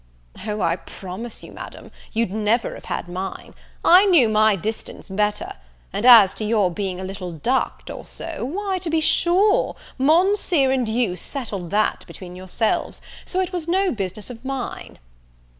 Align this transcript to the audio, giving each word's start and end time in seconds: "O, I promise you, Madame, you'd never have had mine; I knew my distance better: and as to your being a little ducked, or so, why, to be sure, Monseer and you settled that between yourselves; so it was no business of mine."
"O, 0.47 0.61
I 0.61 0.77
promise 0.77 1.43
you, 1.43 1.51
Madame, 1.51 1.91
you'd 2.11 2.31
never 2.31 2.73
have 2.73 2.85
had 2.85 3.07
mine; 3.07 3.53
I 3.85 4.05
knew 4.07 4.29
my 4.29 4.55
distance 4.55 5.07
better: 5.09 5.53
and 5.93 6.07
as 6.07 6.33
to 6.33 6.43
your 6.43 6.71
being 6.71 6.99
a 6.99 7.03
little 7.03 7.31
ducked, 7.33 7.91
or 7.91 8.03
so, 8.03 8.43
why, 8.43 8.79
to 8.79 8.89
be 8.89 8.99
sure, 8.99 9.75
Monseer 9.99 10.71
and 10.71 10.89
you 10.89 11.15
settled 11.15 11.69
that 11.69 12.03
between 12.07 12.35
yourselves; 12.35 12.99
so 13.27 13.41
it 13.41 13.53
was 13.53 13.67
no 13.67 13.91
business 13.91 14.31
of 14.31 14.43
mine." 14.43 14.97